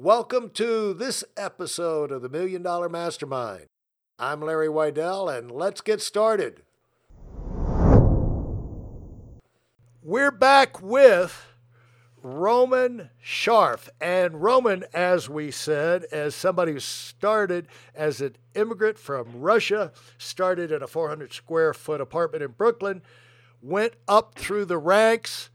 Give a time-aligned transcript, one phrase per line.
[0.00, 3.66] Welcome to this episode of the Million Dollar Mastermind.
[4.16, 6.62] I'm Larry Weidel, and let's get started.
[10.00, 11.48] We're back with
[12.22, 13.88] Roman Sharf.
[14.00, 20.70] And Roman, as we said, as somebody who started as an immigrant from Russia, started
[20.70, 23.02] in a 400 square foot apartment in Brooklyn,
[23.60, 25.50] went up through the ranks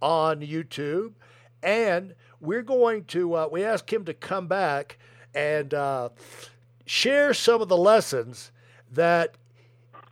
[0.00, 1.14] on YouTube.
[1.62, 4.98] And we're going to, uh, we asked him to come back
[5.34, 6.10] and uh,
[6.86, 8.50] share some of the lessons
[8.92, 9.34] that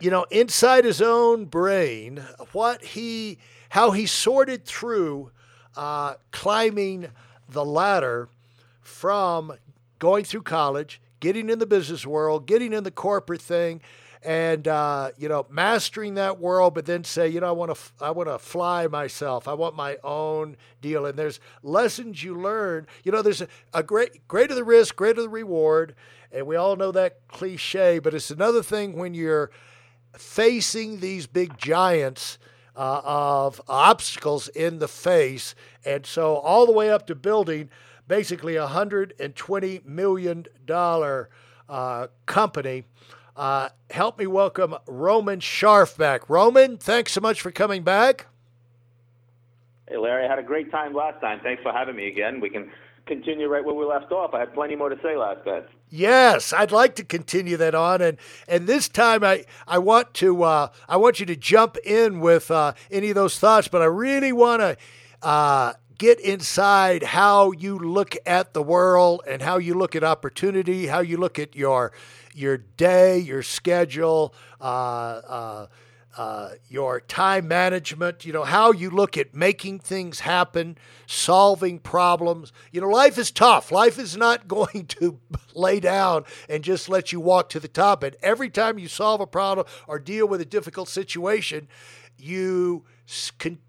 [0.00, 3.38] you know inside his own brain what he
[3.70, 5.30] how he sorted through
[5.76, 7.08] uh, climbing
[7.48, 8.28] the ladder
[8.80, 9.52] from
[9.98, 13.80] going through college getting in the business world getting in the corporate thing
[14.22, 17.80] and uh, you know mastering that world but then say you know i want to
[18.04, 19.48] i want to fly myself.
[19.48, 21.06] I want my own deal.
[21.06, 22.86] And there's lessons you learn.
[23.04, 25.94] You know there's a, a great greater the risk greater the reward.
[26.32, 29.50] And we all know that cliche but it's another thing when you're
[30.16, 32.38] facing these big giants
[32.76, 35.54] uh, of obstacles in the face.
[35.84, 37.70] And so all the way up to building
[38.06, 41.30] basically a hundred and twenty million dollar
[41.68, 42.84] uh, company
[43.40, 46.28] uh, help me welcome Roman Sharf back.
[46.28, 48.26] Roman, thanks so much for coming back.
[49.88, 51.40] Hey, Larry, I had a great time last time.
[51.42, 52.40] Thanks for having me again.
[52.40, 52.70] We can
[53.06, 54.34] continue right where we left off.
[54.34, 55.64] I had plenty more to say last time.
[55.88, 60.42] Yes, I'd like to continue that on, and and this time I I want to
[60.42, 63.86] uh, I want you to jump in with uh, any of those thoughts, but I
[63.86, 64.76] really want to
[65.26, 70.88] uh, get inside how you look at the world and how you look at opportunity,
[70.88, 71.90] how you look at your
[72.34, 75.66] your day, your schedule, uh, uh,
[76.16, 80.76] uh, your time management, you know, how you look at making things happen,
[81.06, 82.52] solving problems.
[82.72, 83.70] You know, life is tough.
[83.70, 85.20] Life is not going to
[85.54, 88.02] lay down and just let you walk to the top.
[88.02, 91.68] And every time you solve a problem or deal with a difficult situation,
[92.18, 92.84] you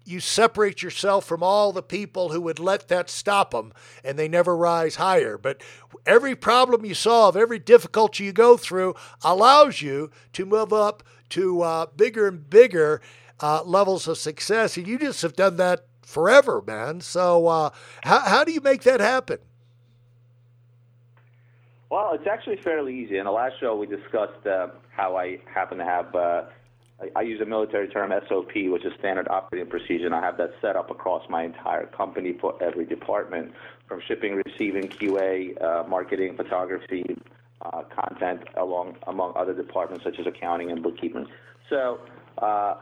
[0.04, 3.72] you separate yourself from all the people who would let that stop them
[4.04, 5.36] and they never rise higher.
[5.36, 5.62] But
[6.06, 11.62] every problem you solve, every difficulty you go through allows you to move up to
[11.62, 13.00] uh, bigger and bigger
[13.40, 14.76] uh, levels of success.
[14.76, 17.00] And you just have done that forever, man.
[17.00, 17.70] So, uh,
[18.04, 19.38] how, how do you make that happen?
[21.90, 23.18] Well, it's actually fairly easy.
[23.18, 26.42] In the last show, we discussed uh, how I happen to have uh,
[27.16, 30.50] I, use a military term SOP, which is standard operating procedure, and I have that
[30.60, 33.52] set up across my entire company for every department,
[33.88, 37.04] from shipping, receiving, QA, uh, marketing, photography,
[37.62, 41.26] uh, content, along among other departments such as accounting and bookkeeping.
[41.70, 42.00] So
[42.38, 42.74] uh,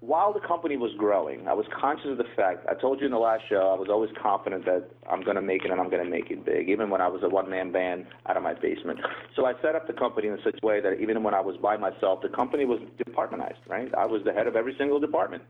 [0.00, 2.66] while the company was growing, I was conscious of the fact.
[2.68, 5.42] I told you in the last show, I was always confident that I'm going to
[5.42, 7.70] make it and I'm going to make it big, even when I was a one-man
[7.70, 8.98] band out of my basement.
[9.36, 11.56] So I set up the company in such a way that even when I was
[11.58, 13.60] by myself, the company was departmentized.
[13.68, 15.42] Right, I was the head of every single department.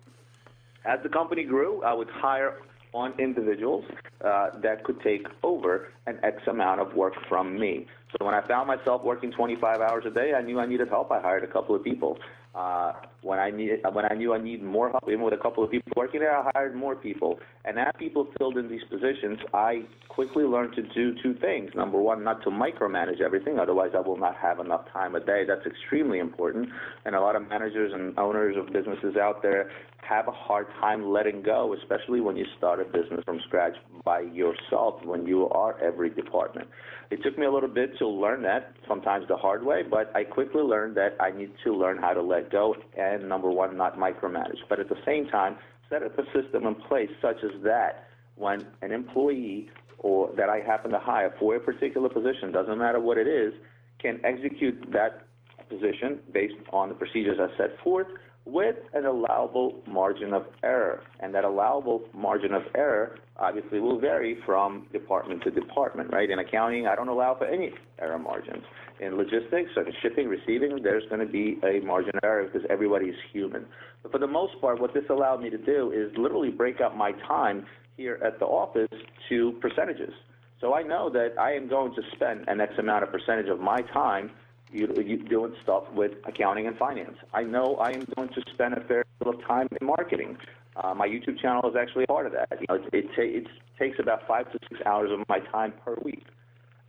[0.84, 2.56] As the company grew, I would hire
[2.92, 3.84] on individuals
[4.24, 7.86] uh, that could take over an X amount of work from me.
[8.18, 11.12] So when I found myself working 25 hours a day, I knew I needed help.
[11.12, 12.18] I hired a couple of people.
[12.52, 15.62] Uh, when I needed, when I knew I needed more help, even with a couple
[15.62, 17.38] of people working there, I hired more people.
[17.64, 21.70] And as people filled in these positions, I quickly learned to do two things.
[21.74, 25.44] Number one, not to micromanage everything, otherwise I will not have enough time a day.
[25.46, 26.68] That's extremely important.
[27.04, 29.70] And a lot of managers and owners of businesses out there
[30.02, 34.20] have a hard time letting go, especially when you start a business from scratch by
[34.20, 36.68] yourself when you are every department.
[37.10, 40.24] It took me a little bit to learn that, sometimes the hard way, but I
[40.24, 43.98] quickly learned that I need to learn how to let go and, number one, not
[43.98, 44.58] micromanage.
[44.68, 45.56] But at the same time,
[45.88, 49.68] set up a system in place such as that when an employee
[49.98, 53.52] or that I happen to hire for a particular position, doesn't matter what it is,
[53.98, 55.26] can execute that
[55.68, 58.06] position based on the procedures I set forth
[58.50, 61.02] with an allowable margin of error.
[61.20, 66.30] And that allowable margin of error obviously will vary from department to department, right?
[66.30, 68.64] In accounting, I don't allow for any error margins.
[69.00, 73.06] In logistics, as shipping, receiving, there's going to be a margin of error because everybody
[73.06, 73.64] is human.
[74.02, 76.96] But for the most part, what this allowed me to do is literally break up
[76.96, 77.66] my time
[77.96, 78.88] here at the office
[79.28, 80.12] to percentages.
[80.60, 83.60] So I know that I am going to spend an X amount of percentage of
[83.60, 84.30] my time
[84.72, 87.16] you, you doing stuff with accounting and finance.
[87.32, 90.36] I know I am going to spend a fair deal of time in marketing.
[90.76, 92.48] Uh, my YouTube channel is actually part of that.
[92.60, 93.46] You know, it, it, ta- it
[93.78, 96.24] takes about five to six hours of my time per week.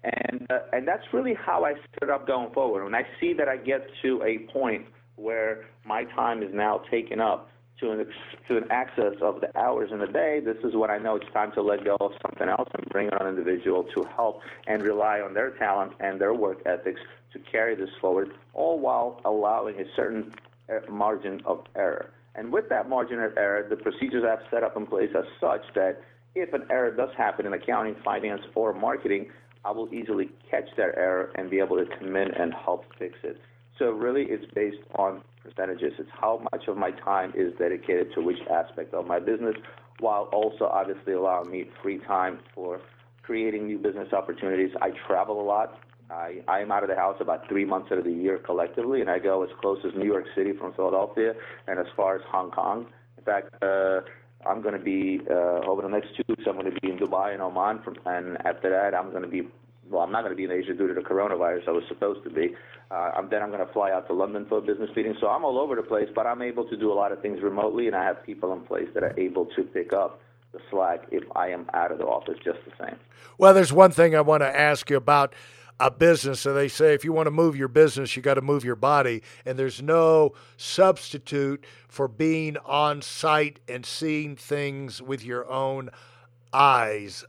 [0.03, 2.83] And, uh, and that's really how I set up going forward.
[2.83, 4.85] When I see that I get to a point
[5.15, 7.50] where my time is now taken up
[7.81, 8.07] to an,
[8.47, 11.31] to an excess of the hours in the day, this is when I know it's
[11.33, 14.81] time to let go of something else and bring on an individual to help and
[14.81, 17.01] rely on their talent and their work ethics
[17.33, 20.33] to carry this forward, all while allowing a certain
[20.69, 22.11] uh, margin of error.
[22.35, 25.73] And with that margin of error, the procedures I've set up in place are such
[25.75, 26.01] that
[26.33, 29.31] if an error does happen in accounting, finance, or marketing,
[29.65, 33.17] I will easily catch that error and be able to come in and help fix
[33.23, 33.37] it.
[33.79, 35.93] So really, it's based on percentages.
[35.97, 39.55] It's how much of my time is dedicated to which aspect of my business,
[39.99, 42.79] while also obviously allowing me free time for
[43.23, 44.71] creating new business opportunities.
[44.81, 45.79] I travel a lot.
[46.09, 49.01] I, I am out of the house about three months out of the year collectively,
[49.01, 51.33] and I go as close as New York City from Philadelphia
[51.67, 52.87] and as far as Hong Kong.
[53.17, 54.01] In fact, uh,
[54.45, 56.43] I'm going to be uh, over the next two weeks.
[56.47, 59.29] I'm going to be in Dubai and Oman, from, and after that, I'm going to
[59.29, 59.43] be.
[59.91, 61.67] Well, I'm not going to be in Asia due to the coronavirus.
[61.67, 62.55] I was supposed to be.
[62.89, 65.15] Uh, I'm, then I'm going to fly out to London for a business meeting.
[65.19, 67.41] So I'm all over the place, but I'm able to do a lot of things
[67.41, 70.21] remotely, and I have people in place that are able to pick up
[70.53, 72.97] the slack if I am out of the office just the same.
[73.37, 75.33] Well, there's one thing I want to ask you about
[75.79, 76.39] a business.
[76.41, 78.75] So they say if you want to move your business, you got to move your
[78.75, 79.23] body.
[79.45, 85.97] And there's no substitute for being on site and seeing things with your own eyes.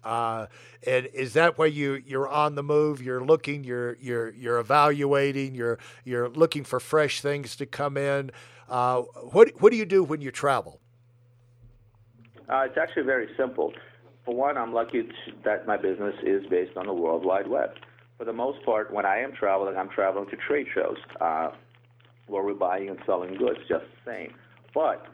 [0.02, 0.46] Uh,
[0.86, 3.02] and is that why you you're on the move?
[3.02, 3.64] You're looking.
[3.64, 5.54] You're you're you're evaluating.
[5.54, 8.30] You're you're looking for fresh things to come in.
[8.68, 10.80] Uh, what what do you do when you travel?
[12.48, 13.72] Uh, it's actually very simple.
[14.24, 15.08] For one, I'm lucky
[15.44, 17.70] that my business is based on the World Wide Web
[18.22, 21.50] for the most part, when I am traveling, I'm traveling to trade shows uh,
[22.28, 24.34] where we're buying and selling goods, just the same.
[24.72, 25.04] But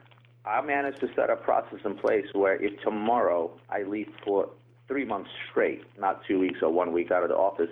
[0.44, 4.49] I managed to set a process in place where if tomorrow I leave for
[4.87, 7.70] three months straight, not two weeks or one week out of the office,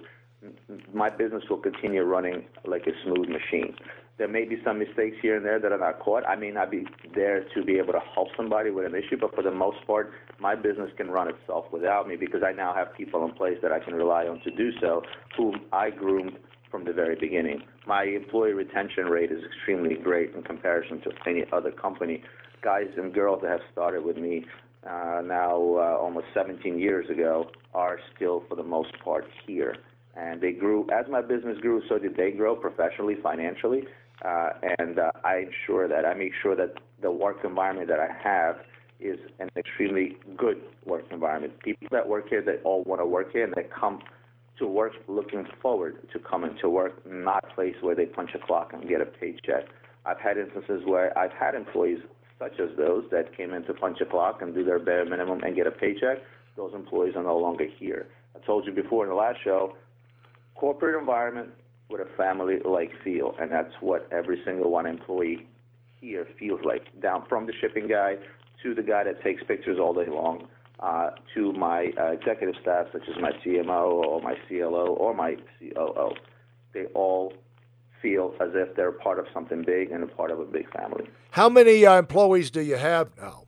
[0.92, 3.74] my business will continue running like a smooth machine.
[4.18, 6.26] There may be some mistakes here and there that are not caught.
[6.26, 9.34] I may not be there to be able to help somebody with an issue, but
[9.34, 12.94] for the most part, my business can run itself without me because I now have
[12.96, 15.02] people in place that I can rely on to do so,
[15.36, 16.38] whom I groomed
[16.70, 17.62] from the very beginning.
[17.86, 22.22] My employee retention rate is extremely great in comparison to any other company.
[22.62, 24.44] Guys and girls that have started with me
[24.88, 29.76] uh, now uh, almost 17 years ago are still, for the most part, here.
[30.16, 33.84] And they grew, as my business grew, so did they grow professionally, financially
[34.24, 38.08] uh, and uh, I ensure that I make sure that the work environment that I
[38.22, 38.56] have
[38.98, 41.52] is an extremely good work environment.
[41.62, 44.00] People that work here, they all want to work here, and they come
[44.58, 48.38] to work looking forward to coming to work, not a place where they punch a
[48.38, 49.66] clock and get a paycheck.
[50.06, 51.98] I've had instances where I've had employees
[52.38, 55.42] such as those that came in to punch a clock and do their bare minimum
[55.42, 56.18] and get a paycheck.
[56.56, 58.06] Those employees are no longer here.
[58.34, 59.74] I told you before in the last show,
[60.54, 61.50] corporate environment,
[61.88, 65.46] with a family-like feel, and that's what every single one employee
[66.00, 67.00] here feels like.
[67.00, 68.16] Down from the shipping guy
[68.62, 70.48] to the guy that takes pictures all day long,
[70.80, 75.36] uh, to my uh, executive staff, such as my CMO or my CLO or my
[75.58, 76.12] COO,
[76.74, 77.32] they all
[78.06, 81.08] feel as if they're part of something big and a part of a big family.
[81.30, 83.42] How many uh, employees do you have now?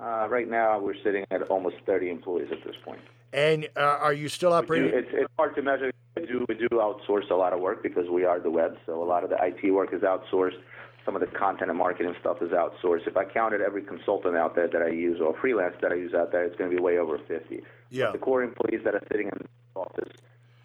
[0.00, 3.00] Uh, right now, we're sitting at almost 30 employees at this point.
[3.32, 4.90] And uh, are you still operating?
[4.92, 8.08] It's, it's hard to measure we do we do outsource a lot of work because
[8.10, 10.58] we are the web, so a lot of the IT work is outsourced.
[11.04, 13.06] Some of the content and marketing stuff is outsourced.
[13.06, 16.14] If I counted every consultant out there that I use or freelance that I use
[16.14, 17.62] out there, it's going to be way over 50.
[17.90, 18.06] Yeah.
[18.06, 20.10] But the core employees that are sitting in the office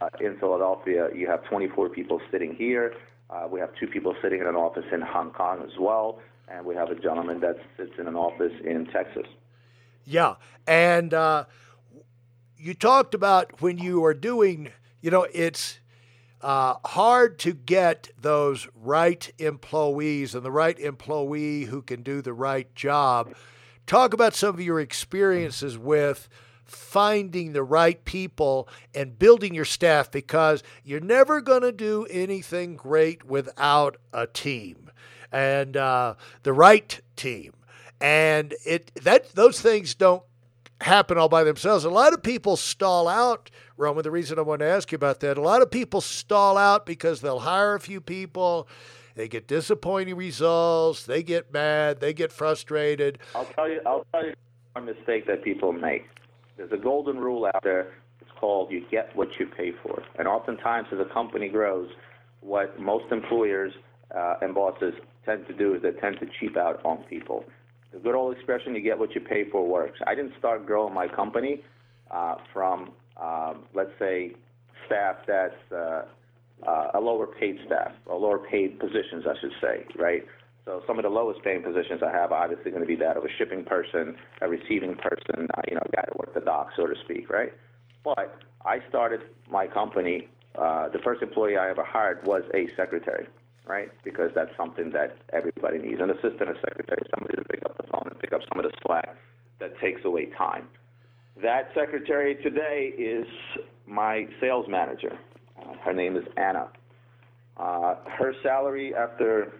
[0.01, 2.93] uh, in Philadelphia, you have 24 people sitting here.
[3.29, 6.65] Uh, we have two people sitting in an office in Hong Kong as well, and
[6.65, 9.27] we have a gentleman that sits in an office in Texas.
[10.05, 10.35] Yeah,
[10.67, 11.45] and uh,
[12.57, 15.79] you talked about when you are doing you know, it's
[16.41, 22.33] uh, hard to get those right employees and the right employee who can do the
[22.33, 23.33] right job.
[23.87, 26.29] Talk about some of your experiences with
[26.71, 32.75] finding the right people and building your staff because you're never going to do anything
[32.75, 34.89] great without a team
[35.31, 37.53] and uh, the right team.
[37.99, 40.23] And it that those things don't
[40.81, 41.85] happen all by themselves.
[41.85, 44.03] A lot of people stall out, Roman.
[44.03, 46.85] The reason I want to ask you about that, a lot of people stall out
[46.85, 48.67] because they'll hire a few people,
[49.15, 53.19] they get disappointing results, they get mad, they get frustrated.
[53.35, 54.33] I'll tell you, I'll tell you
[54.73, 56.07] one mistake that people make.
[56.61, 57.91] There's a golden rule out there.
[58.19, 60.03] It's called you get what you pay for.
[60.19, 61.89] And oftentimes, as a company grows,
[62.41, 63.73] what most employers
[64.15, 64.93] uh, and bosses
[65.25, 67.45] tend to do is they tend to cheap out on people.
[67.91, 69.97] The good old expression, you get what you pay for, works.
[70.05, 71.63] I didn't start growing my company
[72.11, 74.33] uh, from, um, let's say,
[74.85, 76.03] staff that's uh,
[76.67, 80.23] uh, a lower paid staff, or lower paid positions, I should say, right?
[80.65, 83.17] So some of the lowest paying positions I have are obviously going to be that
[83.17, 86.69] of a shipping person, a receiving person, uh, you know, guy that works the dock,
[86.75, 87.51] so to speak, right?
[88.03, 90.27] But I started my company.
[90.55, 93.27] Uh, the first employee I ever hired was a secretary,
[93.65, 93.89] right?
[94.03, 95.99] Because that's something that everybody needs.
[95.99, 98.69] An assistant, a secretary, somebody to pick up the phone and pick up some of
[98.69, 99.15] the slack
[99.59, 100.67] that takes away time.
[101.41, 103.25] That secretary today is
[103.87, 105.17] my sales manager.
[105.59, 106.67] Uh, her name is Anna.
[107.57, 109.53] Uh, her salary after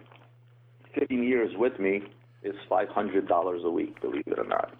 [0.98, 2.02] 15 years with me
[2.42, 4.74] is $500 a week, believe it or not.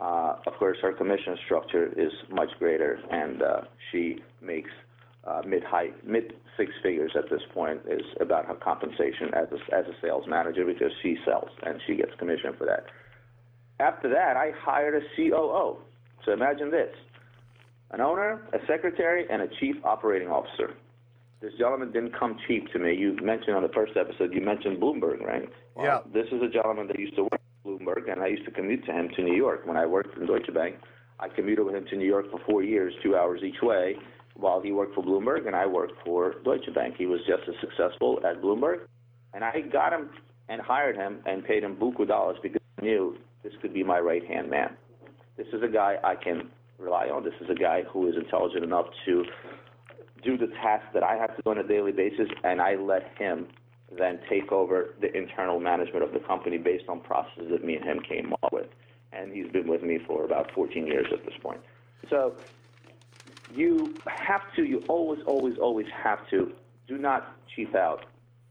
[0.00, 4.70] Uh, of course, her commission structure is much greater, and uh, she makes
[5.26, 9.84] uh, mid-high, mid six figures at this point is about her compensation as a, as
[9.86, 12.84] a sales manager because she sells and she gets commission for that.
[13.80, 15.78] After that, I hired a COO.
[16.24, 16.94] So imagine this:
[17.90, 20.74] an owner, a secretary, and a chief operating officer.
[21.40, 22.94] This gentleman didn't come cheap to me.
[22.94, 25.48] You mentioned on the first episode, you mentioned Bloomberg, right?
[25.74, 25.98] Well, yeah.
[26.12, 28.84] This is a gentleman that used to work at Bloomberg, and I used to commute
[28.86, 30.76] to him to New York when I worked in Deutsche Bank.
[31.20, 33.96] I commuted with him to New York for four years, two hours each way,
[34.34, 36.96] while he worked for Bloomberg and I worked for Deutsche Bank.
[36.96, 38.80] He was just as successful at Bloomberg,
[39.34, 40.10] and I got him
[40.48, 43.98] and hired him and paid him buku dollars because I knew this could be my
[43.98, 44.76] right hand man.
[45.36, 47.24] This is a guy I can rely on.
[47.24, 49.24] This is a guy who is intelligent enough to
[50.26, 53.16] do the tasks that I have to do on a daily basis, and I let
[53.16, 53.46] him
[53.96, 57.84] then take over the internal management of the company based on processes that me and
[57.84, 58.66] him came up with.
[59.12, 61.60] And he's been with me for about 14 years at this point.
[62.10, 62.34] So
[63.54, 66.52] you have to, you always, always, always have to,
[66.88, 68.04] do not cheap out.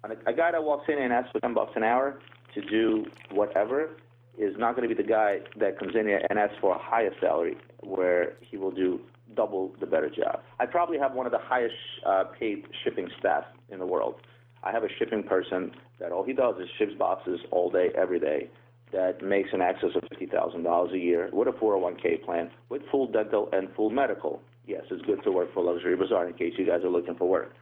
[0.04, 2.20] A guy that walks in and asks for 10 bucks an hour
[2.54, 3.90] to do whatever
[4.38, 6.80] is not going to be the guy that comes in here and asks for a
[6.80, 9.02] higher salary where he will do
[9.36, 10.42] double the better job.
[10.60, 11.76] I probably have one of the highest
[12.06, 14.16] uh, paid shipping staff in the world.
[14.64, 18.20] I have a shipping person that all he does is ships boxes all day, every
[18.20, 18.50] day,
[18.92, 23.50] that makes an excess of $50,000 a year with a 401k plan, with full dental
[23.52, 24.42] and full medical.
[24.66, 27.28] Yes, it's good to work for Luxury Bazaar in case you guys are looking for
[27.28, 27.54] work.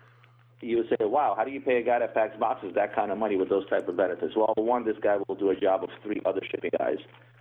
[0.63, 3.11] You would say, wow, how do you pay a guy that packs boxes that kind
[3.11, 4.33] of money with those type of benefits?
[4.35, 6.97] Well, one, this guy will do a job of three other shipping guys.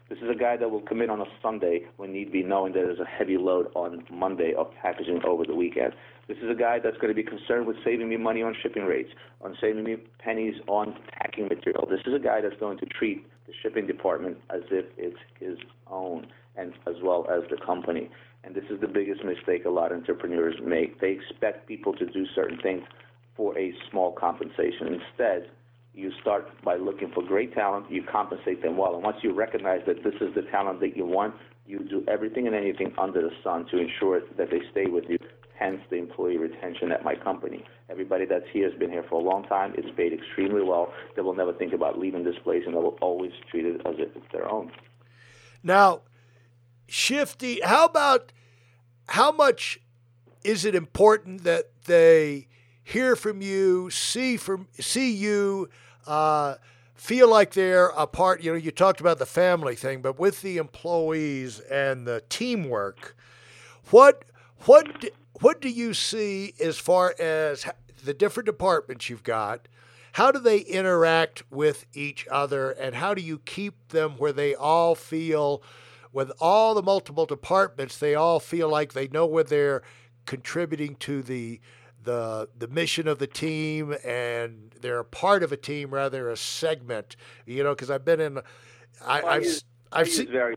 [0.08, 2.72] This is a guy that will come in on a Sunday when need be, knowing
[2.72, 5.94] that there's a heavy load on Monday of packaging over the weekend.
[6.26, 8.84] This is a guy that's going to be concerned with saving me money on shipping
[8.84, 9.10] rates,
[9.40, 11.86] on saving me pennies on packing material.
[11.88, 15.58] This is a guy that's going to treat the shipping department as if it's his
[15.88, 16.26] own,
[16.56, 18.10] and as well as the company.
[18.44, 21.00] And this is the biggest mistake a lot of entrepreneurs make.
[21.00, 22.82] They expect people to do certain things
[23.36, 25.00] for a small compensation.
[25.00, 25.50] Instead,
[25.94, 28.94] you start by looking for great talent, you compensate them well.
[28.94, 31.34] And once you recognize that this is the talent that you want,
[31.66, 35.18] you do everything and anything under the sun to ensure that they stay with you,
[35.58, 37.64] hence the employee retention at my company.
[37.90, 39.74] Everybody that's here has been here for a long time.
[39.76, 40.92] It's paid extremely well.
[41.14, 43.94] They will never think about leaving this place, and they will always treat it as
[43.98, 44.72] if it's their own.
[45.62, 46.00] Now,
[46.88, 48.32] Shifty, how about
[49.08, 49.78] how much
[50.44, 52.48] is it important that they
[52.84, 55.68] hear from you, see from see you,
[56.06, 56.56] uh,
[56.94, 58.42] feel like they're a part.
[58.42, 63.16] You know, you talked about the family thing, but with the employees and the teamwork,
[63.90, 64.24] what
[64.64, 65.04] what
[65.40, 67.66] what do you see as far as
[68.04, 69.68] the different departments you've got?
[70.12, 74.54] How do they interact with each other, and how do you keep them where they
[74.54, 75.62] all feel?
[76.12, 79.82] With all the multiple departments, they all feel like they know where they're
[80.26, 81.58] contributing to the
[82.04, 86.36] the the mission of the team and they're a part of a team rather a
[86.36, 87.16] segment
[87.46, 88.38] you know because i've been in
[89.06, 90.56] I, well, have use, I've seen very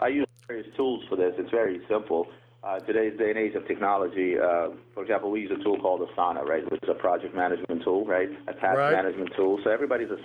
[0.00, 1.34] i use various tools for this.
[1.38, 2.26] It's very simple.
[2.62, 6.00] Uh, today's day and age of technology uh, for example we use a tool called
[6.00, 8.92] asana right which is a project management tool right a task right.
[8.92, 9.60] management tool.
[9.64, 10.16] So everybody's a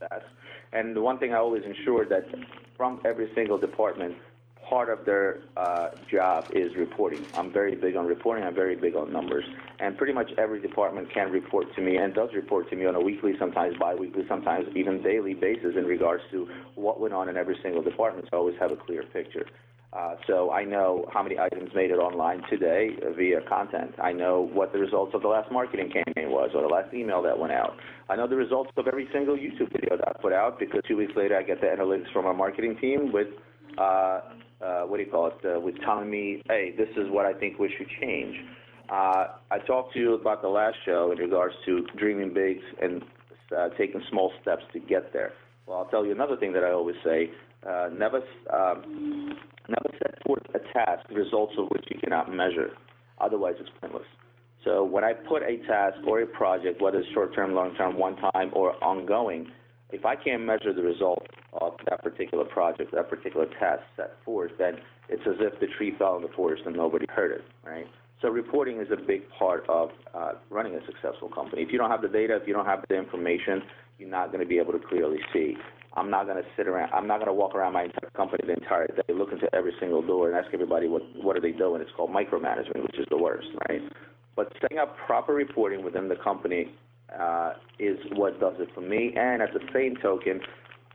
[0.00, 0.24] that.
[0.72, 2.26] And the one thing i always ensure that
[2.76, 4.14] from every single department
[4.68, 7.26] part of their uh, job is reporting.
[7.34, 8.44] I'm very big on reporting.
[8.44, 9.44] I'm very big on numbers.
[9.78, 12.94] And pretty much every department can report to me and does report to me on
[12.94, 17.36] a weekly, sometimes biweekly, sometimes even daily basis in regards to what went on in
[17.36, 18.28] every single department.
[18.30, 19.46] So I always have a clear picture.
[19.92, 23.94] Uh, so I know how many items made it online today via content.
[24.02, 27.22] I know what the results of the last marketing campaign was or the last email
[27.22, 27.76] that went out.
[28.10, 30.96] I know the results of every single YouTube video that I put out because two
[30.96, 33.28] weeks later I get the analytics from our marketing team with
[33.78, 34.20] uh,
[34.60, 37.34] uh, what do you call it, uh, with telling me, hey, this is what I
[37.34, 38.36] think we should change.
[38.88, 43.02] Uh, I talked to you about the last show in regards to dreaming big and
[43.56, 45.32] uh, taking small steps to get there.
[45.66, 47.30] Well, I'll tell you another thing that I always say:
[47.68, 48.22] uh, never,
[48.52, 49.36] um,
[49.68, 52.70] never set forth a task, the results of which you cannot measure.
[53.20, 54.06] Otherwise, it's pointless.
[54.64, 58.72] So when I put a task or a project, whether it's short-term, long-term, one-time, or
[58.82, 59.48] ongoing,
[59.90, 61.26] if I can't measure the result
[61.88, 64.76] that particular project, that particular task set forth, then
[65.08, 67.86] it's as if the tree fell in the forest and nobody heard it, right?
[68.22, 71.62] So reporting is a big part of uh, running a successful company.
[71.62, 73.62] If you don't have the data, if you don't have the information,
[73.98, 75.56] you're not going to be able to clearly see.
[75.94, 76.92] I'm not going to sit around.
[76.92, 79.72] I'm not going to walk around my entire company the entire day, look into every
[79.80, 81.80] single door, and ask everybody what what are they doing.
[81.80, 83.80] It's called micromanagement, which is the worst, right?
[84.34, 86.72] But setting up proper reporting within the company
[87.18, 89.14] uh, is what does it for me.
[89.16, 90.40] And at the same token,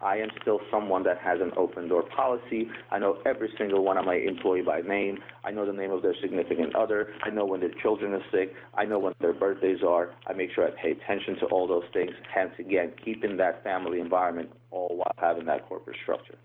[0.01, 2.69] I am still someone that has an open door policy.
[2.89, 5.19] I know every single one of my employee by name.
[5.43, 7.13] I know the name of their significant other.
[7.23, 8.53] I know when their children are sick.
[8.73, 10.13] I know when their birthdays are.
[10.27, 12.11] I make sure I pay attention to all those things.
[12.33, 16.37] Hence, again, keeping that family environment all while having that corporate structure.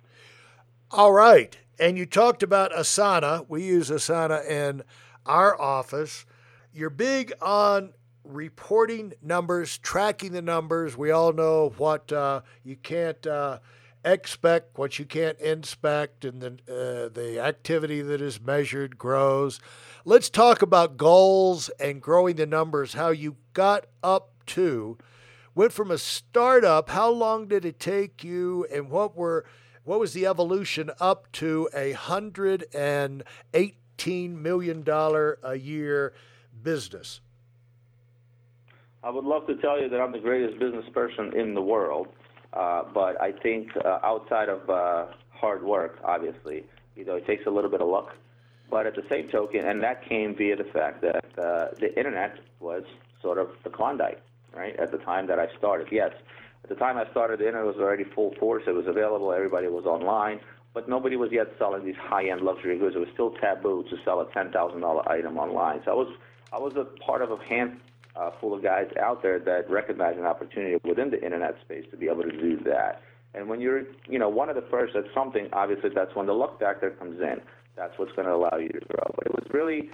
[0.91, 1.57] All right.
[1.79, 3.47] And you talked about Asana.
[3.49, 4.83] We use Asana in
[5.25, 6.25] our office.
[6.73, 7.93] You're big on
[8.27, 10.97] reporting numbers, tracking the numbers.
[10.97, 13.59] We all know what uh, you can't uh,
[14.05, 19.61] expect, what you can't inspect, and the, uh, the activity that is measured grows.
[20.05, 24.97] Let's talk about goals and growing the numbers, how you got up to,
[25.55, 29.45] went from a startup, how long did it take you, and what were
[29.83, 33.23] what was the evolution up to a hundred and
[33.55, 36.13] eighteen million dollar a year
[36.63, 37.21] business?
[39.07, 42.09] I would love to tell you that I'm the greatest business person in the world,
[42.53, 46.65] uh, but I think uh, outside of uh, hard work, obviously,
[46.97, 48.17] you know, it takes a little bit of luck.
[48.69, 52.41] But at the same token, and that came via the fact that uh, the internet
[52.59, 52.83] was
[53.23, 54.21] sort of the Klondike,
[54.53, 54.75] right?
[54.75, 56.11] At the time that I started, yes.
[56.65, 58.65] At the time I started, the internet was already full force.
[58.67, 59.33] It was available.
[59.33, 60.41] Everybody was online,
[60.75, 62.97] but nobody was yet selling these high-end luxury goods.
[62.97, 65.83] It was still taboo to sell a ten thousand dollar item online.
[65.85, 66.13] So I was
[66.53, 67.79] I was a part of a hand
[68.19, 71.97] uh, full of guys out there that recognize an opportunity within the internet space to
[71.97, 73.03] be able to do that.
[73.35, 76.33] And when you're, you know, one of the first at something, obviously that's when the
[76.33, 77.41] luck factor comes in.
[77.77, 79.13] That's what's going to allow you to grow.
[79.15, 79.91] But it was really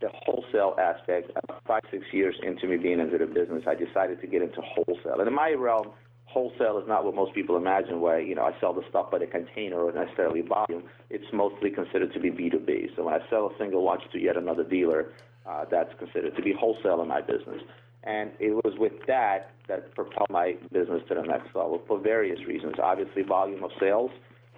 [0.00, 1.32] the wholesale aspect.
[1.66, 5.18] five, six years into me being into the business, I decided to get into wholesale.
[5.18, 5.90] And in my realm,
[6.26, 9.18] wholesale is not what most people imagine, where you know I sell the stuff by
[9.18, 10.84] the container or necessarily volume.
[11.10, 12.94] It's mostly considered to be B2B.
[12.94, 15.12] So when I sell a single watch to yet another dealer,
[15.46, 17.62] uh, that's considered to be wholesale in my business.
[18.04, 22.46] And it was with that that propelled my business to the next level for various
[22.46, 22.74] reasons.
[22.80, 24.12] Obviously, volume of sales,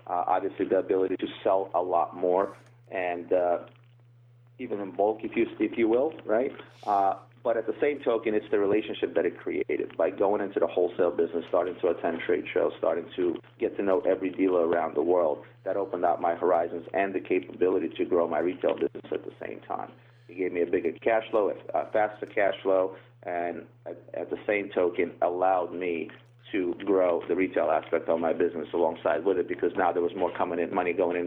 [0.07, 2.57] uh, obviously the ability to sell a lot more,
[2.91, 3.59] and uh,
[4.59, 6.53] even in bulk, if you if you will, right?
[6.87, 10.61] Uh, but at the same token, it's the relationship that it created by going into
[10.61, 14.67] the wholesale business, starting to attend trade shows, starting to get to know every dealer
[14.67, 15.45] around the world.
[15.65, 19.33] That opened up my horizons and the capability to grow my retail business at the
[19.43, 19.91] same time.
[20.29, 24.71] It gave me a bigger cash flow, a faster cash flow, and at, the same
[24.75, 26.11] token allowed me
[26.53, 30.15] to grow the retail aspect of my business alongside with it because now there was
[30.17, 31.27] more coming in, money going in,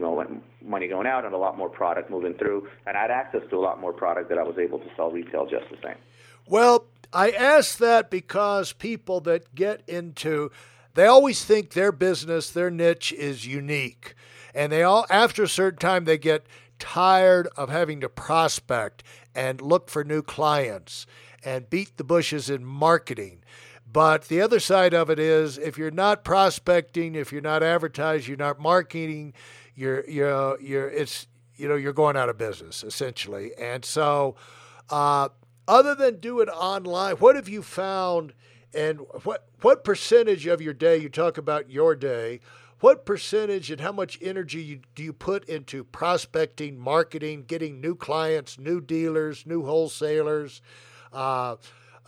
[0.64, 2.68] money going out, and a lot more product moving through.
[2.86, 5.10] And I had access to a lot more product that I was able to sell
[5.10, 5.96] retail just the same.
[6.46, 10.50] Well, I ask that because people that get into
[10.94, 14.14] they always think their business, their niche is unique.
[14.54, 16.44] And they all after a certain time they get
[16.82, 19.04] tired of having to prospect
[19.36, 21.06] and look for new clients
[21.44, 23.44] and beat the bushes in marketing.
[23.90, 28.30] But the other side of it is if you're not prospecting, if you're not advertising,
[28.30, 29.32] you're not marketing,
[29.76, 33.52] you're you're you're it's you know you're going out of business essentially.
[33.56, 34.34] And so,
[34.90, 35.28] uh,
[35.68, 38.32] other than doing it online, what have you found?
[38.74, 42.40] And what what percentage of your day you talk about your day?
[42.82, 47.94] What percentage and how much energy you, do you put into prospecting, marketing, getting new
[47.94, 50.60] clients, new dealers, new wholesalers?
[51.12, 51.58] Uh,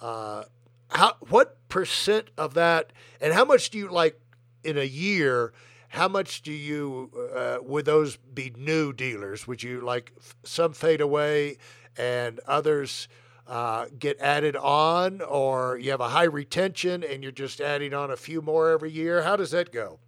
[0.01, 0.43] uh,
[0.89, 4.19] how what percent of that, and how much do you like
[4.65, 5.53] in a year?
[5.91, 9.47] How much do you uh, would those be new dealers?
[9.47, 11.59] Would you like some fade away
[11.97, 13.07] and others?
[13.47, 18.11] Uh, get added on, or you have a high retention and you're just adding on
[18.11, 19.23] a few more every year?
[19.23, 20.01] How does that go?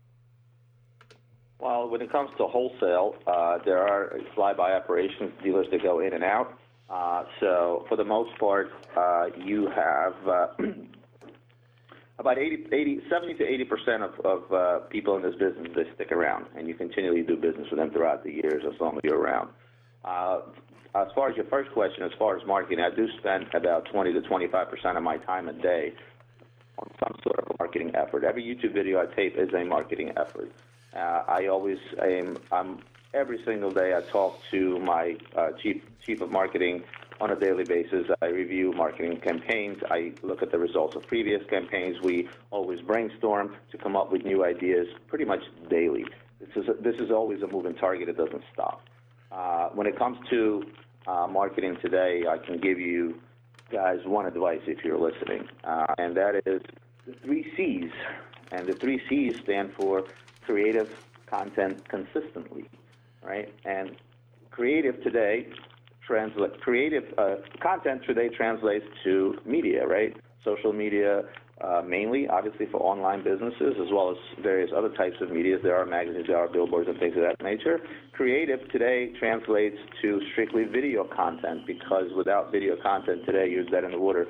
[1.58, 6.12] Well, when it comes to wholesale, uh, there are fly-by operations, dealers that go in
[6.12, 6.58] and out.
[6.88, 10.46] Uh, so for the most part, uh, you have uh,
[12.18, 15.84] about 80, 80 70 to 80 percent of, of uh, people in this business they
[15.94, 19.00] stick around, and you continually do business with them throughout the years as long as
[19.02, 19.48] you're around.
[20.04, 20.40] Uh,
[20.94, 24.12] as far as your first question, as far as marketing, I do spend about 20
[24.12, 25.92] to 25 percent of my time a day
[26.78, 28.22] on some sort of marketing effort.
[28.22, 30.52] Every YouTube video I tape is a marketing effort.
[30.96, 32.38] Uh, I always am.
[32.50, 32.80] I'm
[33.12, 33.94] every single day.
[33.94, 36.84] I talk to my uh, chief chief of marketing
[37.20, 38.06] on a daily basis.
[38.22, 39.78] I review marketing campaigns.
[39.90, 42.00] I look at the results of previous campaigns.
[42.02, 46.04] We always brainstorm to come up with new ideas pretty much daily.
[46.40, 48.08] This is, a, this is always a moving target.
[48.08, 48.82] It doesn't stop.
[49.32, 50.62] Uh, when it comes to
[51.06, 53.20] uh, marketing today, I can give you
[53.70, 56.62] guys one advice if you're listening, uh, and that is
[57.06, 57.90] the three C's.
[58.52, 60.04] And the three C's stand for
[60.46, 60.88] creative,
[61.26, 62.68] content, consistently,
[63.22, 63.52] right?
[63.64, 63.96] And
[64.50, 65.48] creative today
[66.06, 70.16] translate creative uh, content today translates to media, right?
[70.44, 71.22] Social media,
[71.60, 75.56] uh, mainly, obviously for online businesses, as well as various other types of media.
[75.60, 77.80] There are magazines, there are billboards, and things of that nature.
[78.12, 83.90] Creative today translates to strictly video content because without video content today, you're dead in
[83.90, 84.26] the water.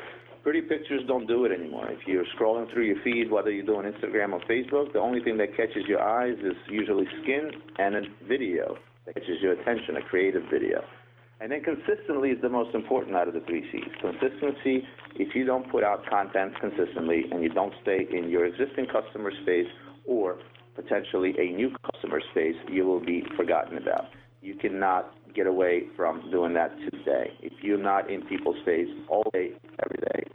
[0.46, 1.90] Pretty pictures don't do it anymore.
[1.90, 5.38] If you're scrolling through your feed, whether you're doing Instagram or Facebook, the only thing
[5.38, 10.02] that catches your eyes is usually skin and a video that catches your attention, a
[10.02, 10.85] creative video.
[11.40, 13.90] And then consistently is the most important out of the three C's.
[14.00, 18.87] Consistency, if you don't put out content consistently and you don't stay in your existing
[18.87, 19.66] customer space
[20.06, 20.38] or
[20.76, 24.04] potentially a new customer space, you will be forgotten about.
[24.42, 27.32] You cannot get away from doing that today.
[27.42, 29.50] If you're not in people's face all day,
[29.82, 30.25] every day,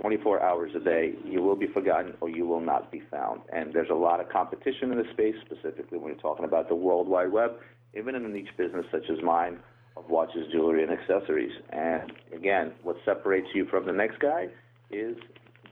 [0.00, 3.42] 24 hours a day, you will be forgotten or you will not be found.
[3.52, 6.74] And there's a lot of competition in the space, specifically when you're talking about the
[6.74, 7.52] World Wide Web.
[7.94, 9.58] Even in a niche business such as mine,
[9.96, 11.52] of watches, jewelry, and accessories.
[11.70, 14.48] And again, what separates you from the next guy
[14.90, 15.16] is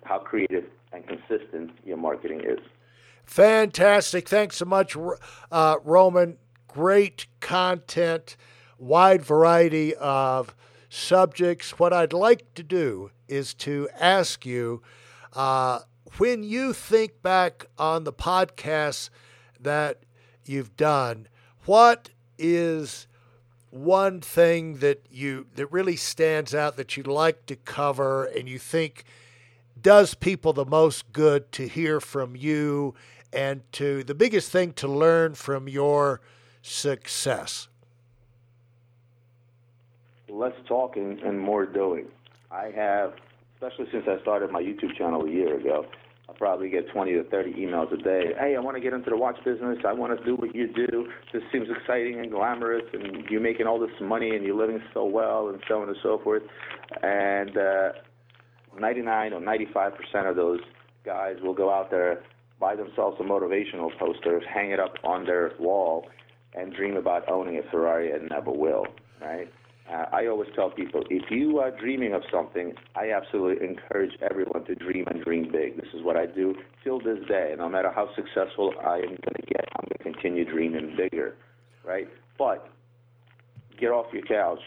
[0.04, 2.58] how creative and consistent your marketing is.
[3.24, 4.28] Fantastic.
[4.28, 4.96] Thanks so much,
[5.52, 6.38] uh, Roman.
[6.66, 8.36] Great content,
[8.78, 10.54] wide variety of
[10.88, 11.79] subjects.
[11.79, 14.83] What I'd like to do is to ask you
[15.35, 15.81] uh,
[16.16, 19.11] when you think back on the podcasts
[19.61, 20.01] that
[20.44, 21.29] you've done,
[21.66, 23.07] what is
[23.70, 28.59] one thing that you that really stands out that you'd like to cover and you
[28.59, 29.05] think
[29.81, 32.94] does people the most good to hear from you
[33.33, 36.20] and to the biggest thing to learn from your
[36.62, 37.68] success?
[40.38, 42.07] Less talking and more doing.
[42.53, 43.14] I have,
[43.55, 45.85] especially since I started my YouTube channel a year ago,
[46.29, 48.35] I probably get 20 to 30 emails a day.
[48.38, 49.79] Hey, I want to get into the watch business.
[49.85, 51.09] I want to do what you do.
[51.33, 55.05] This seems exciting and glamorous, and you're making all this money, and you're living so
[55.05, 56.44] well, and so on and so forth.
[57.03, 57.88] And uh,
[58.79, 60.61] 99 or 95 percent of those
[61.05, 62.22] guys will go out there,
[62.61, 66.07] buy themselves a motivational poster, hang it up on their wall,
[66.55, 68.87] and dream about owning a Ferrari and never will.
[69.20, 69.51] Right?
[69.90, 74.64] Uh, I always tell people, if you are dreaming of something, I absolutely encourage everyone
[74.66, 75.77] to dream and dream big.
[75.77, 77.55] This is what I do till this day.
[77.57, 81.37] No matter how successful I am going to get, I'm going to continue dreaming bigger,
[81.87, 82.09] right?
[82.37, 82.68] But
[83.81, 84.61] get off your couch,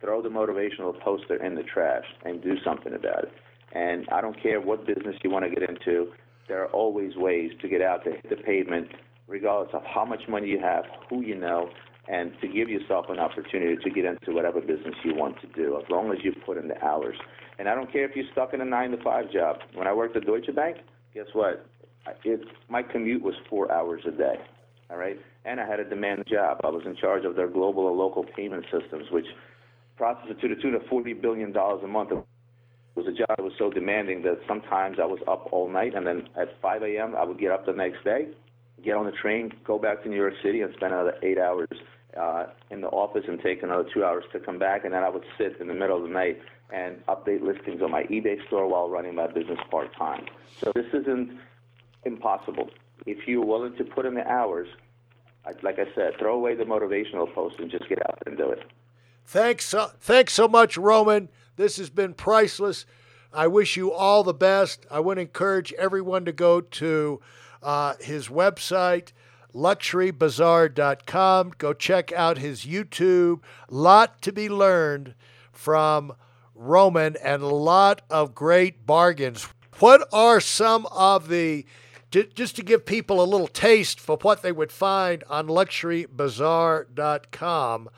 [0.00, 3.32] throw the motivational poster in the trash, and do something about it.
[3.72, 6.08] And I don't care what business you want to get into,
[6.48, 8.88] there are always ways to get out to hit the pavement,
[9.28, 11.68] regardless of how much money you have, who you know,
[12.08, 15.78] and to give yourself an opportunity to get into whatever business you want to do,
[15.78, 17.16] as long as you put in the hours.
[17.58, 19.58] And I don't care if you're stuck in a nine to five job.
[19.74, 20.78] When I worked at Deutsche Bank,
[21.14, 21.66] guess what?
[22.24, 22.40] It,
[22.70, 24.36] my commute was four hours a day.
[24.90, 26.60] All right, and I had a demand job.
[26.64, 29.26] I was in charge of their global or local payment systems, which
[29.98, 32.12] processed to the tune of forty billion dollars a month.
[32.12, 32.24] It
[32.94, 36.06] was a job that was so demanding that sometimes I was up all night, and
[36.06, 37.14] then at 5 a.m.
[37.14, 38.28] I would get up the next day,
[38.82, 41.68] get on the train, go back to New York City, and spend another eight hours
[42.18, 45.08] uh, in the office and take another two hours to come back, and then I
[45.08, 48.66] would sit in the middle of the night and update listings on my eBay store
[48.66, 50.26] while running my business part time.
[50.60, 51.38] So this isn't
[52.04, 52.70] impossible.
[53.06, 54.68] If you're willing to put in the hours,
[55.62, 58.62] like I said, throw away the motivational post and just get out and do it.
[59.24, 61.28] Thanks, so, thanks so much, Roman.
[61.56, 62.84] This has been priceless.
[63.32, 64.86] I wish you all the best.
[64.90, 67.20] I to encourage everyone to go to
[67.62, 69.12] uh, his website
[69.54, 71.52] luxurybazaar.com.
[71.58, 73.40] Go check out his YouTube.
[73.68, 75.14] Lot to be learned
[75.52, 76.12] from
[76.54, 79.46] Roman and a lot of great bargains.
[79.78, 81.64] What are some of the
[82.10, 87.88] just to give people a little taste for what they would find on luxurybazaar.com?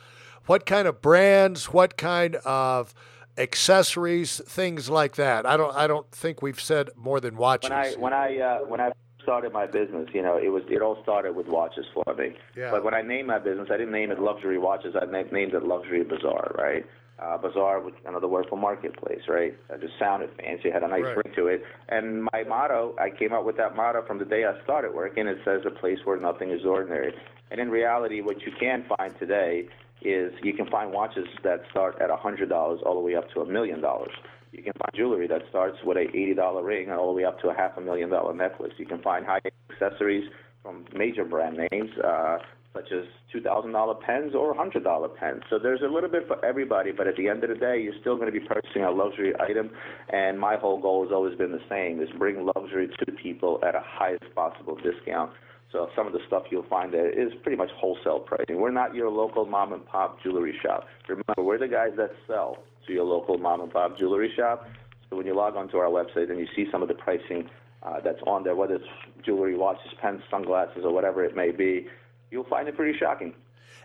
[0.46, 2.92] What kind of brands, what kind of
[3.38, 5.46] accessories, things like that.
[5.46, 7.70] I don't I don't think we've said more than watches.
[7.70, 8.92] When I when I uh, when I
[9.30, 12.34] started my business, you know, it was it all started with watches for me.
[12.56, 12.72] Yeah.
[12.72, 14.96] But when I named my business, I didn't name it Luxury Watches.
[15.00, 16.84] I named, it Luxury Bazaar, right?
[17.20, 19.54] Uh, bazaar, was another word for marketplace, right?
[19.70, 21.16] It just sounded fancy, had a nice Right.
[21.24, 21.62] ring to it.
[21.88, 25.28] And my motto, I came up with that motto from the day I started working.
[25.28, 27.14] It says a place where nothing is ordinary.
[27.52, 29.68] And in reality, what you can find today
[30.02, 33.30] is you can find watches that start at a hundred dollars all the way up
[33.34, 34.12] to a million dollars.
[34.52, 37.24] You can find jewelry that starts with a eighty dollar ring and all the way
[37.24, 38.72] up to a half a million dollar necklace.
[38.78, 40.28] You can find high accessories
[40.62, 42.38] from major brand names, uh,
[42.74, 45.42] such as two thousand dollar pens or hundred dollar pens.
[45.48, 47.98] So there's a little bit for everybody, but at the end of the day, you're
[48.00, 49.70] still going to be purchasing a luxury item.
[50.12, 53.74] And my whole goal has always been the same: is bring luxury to people at
[53.74, 55.30] a highest possible discount.
[55.72, 58.60] So some of the stuff you'll find there is pretty much wholesale pricing.
[58.60, 60.88] We're not your local mom and pop jewelry shop.
[61.08, 62.58] Remember, we're the guys that sell
[62.90, 64.68] to your local mom and pop jewelry shop.
[65.08, 67.48] So when you log onto our website and you see some of the pricing
[67.82, 68.84] uh, that's on there, whether it's
[69.24, 71.86] jewelry, watches, pens, sunglasses, or whatever it may be,
[72.30, 73.34] you'll find it pretty shocking.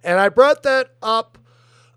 [0.04, 1.38] And I brought that up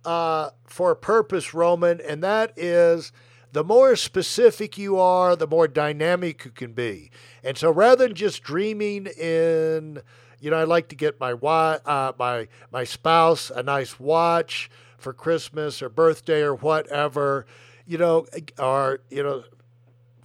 [0.05, 3.11] uh, for a purpose, Roman, and that is
[3.53, 7.11] the more specific you are, the more dynamic you can be.
[7.43, 10.01] And so rather than just dreaming in,
[10.41, 15.13] you know, I'd like to get my uh, my my spouse a nice watch for
[15.13, 17.47] Christmas or birthday or whatever,
[17.87, 18.27] you know,
[18.59, 19.45] or you know,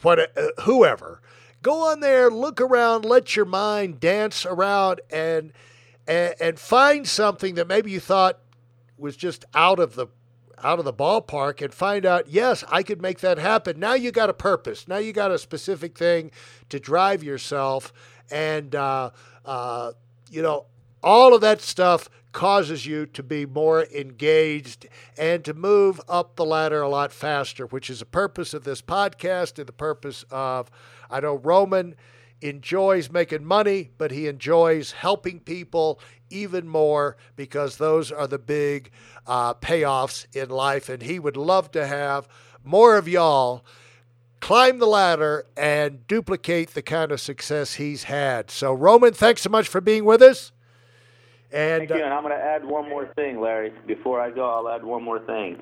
[0.01, 1.21] what uh, whoever.
[1.61, 5.53] Go on there, look around, let your mind dance around, and
[6.07, 8.39] and, and find something that maybe you thought
[8.97, 10.07] was just out of the
[10.63, 14.11] out of the ballpark and find out yes i could make that happen now you
[14.11, 16.31] got a purpose now you got a specific thing
[16.69, 17.91] to drive yourself
[18.31, 19.09] and uh,
[19.45, 19.91] uh,
[20.31, 20.65] you know
[21.03, 26.45] all of that stuff causes you to be more engaged and to move up the
[26.45, 30.69] ladder a lot faster which is the purpose of this podcast and the purpose of
[31.09, 31.95] i know roman
[32.43, 38.91] enjoys making money, but he enjoys helping people even more because those are the big
[39.25, 40.89] uh, payoffs in life.
[40.89, 42.27] And he would love to have
[42.63, 43.63] more of y'all
[44.41, 48.51] climb the ladder and duplicate the kind of success he's had.
[48.51, 50.51] So, Roman, thanks so much for being with us.
[51.53, 52.03] And Thank you.
[52.03, 53.71] And I'm going to add one more thing, Larry.
[53.85, 55.61] Before I go, I'll add one more thing.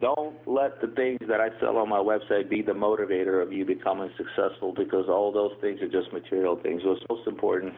[0.00, 3.64] Don't let the things that I sell on my website be the motivator of you
[3.64, 6.82] becoming successful because all those things are just material things.
[6.84, 7.74] What's most important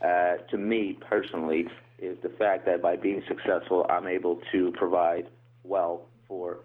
[0.00, 1.66] uh, to me personally
[1.98, 5.28] is the fact that by being successful, I'm able to provide
[5.64, 6.58] well for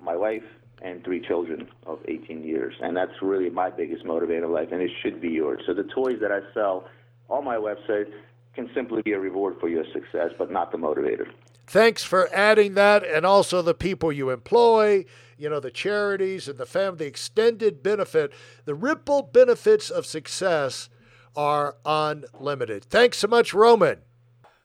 [0.00, 0.42] my wife
[0.82, 2.74] and three children of 18 years.
[2.80, 5.62] And that's really my biggest motivator in life, and it should be yours.
[5.66, 6.88] So the toys that I sell
[7.28, 8.10] on my website
[8.54, 11.26] can simply be a reward for your success, but not the motivator.
[11.66, 15.04] thanks for adding that and also the people you employ
[15.38, 18.32] you know the charities and the family the extended benefit
[18.64, 20.88] the ripple benefits of success
[21.36, 23.98] are unlimited thanks so much roman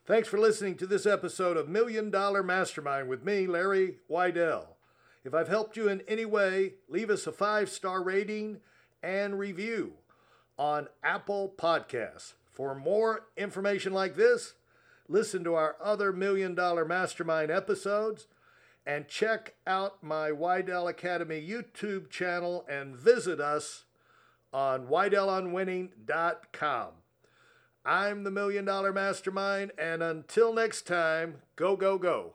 [0.08, 4.65] thanks for listening to this episode of million dollar mastermind with me larry Weidel.
[5.24, 8.58] if i've helped you in any way leave us a five star rating
[9.04, 9.93] and review
[10.58, 14.56] on apple podcasts for more information like this
[15.08, 18.28] listen to our other Million Dollar Mastermind episodes,
[18.86, 23.86] and check out my Weidel Academy YouTube channel and visit us
[24.54, 26.88] on WeidelOnWinning.com.
[27.86, 32.34] I'm the Million Dollar Mastermind, and until next time, go, go, go.